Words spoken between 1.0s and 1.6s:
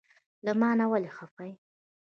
خفه یی؟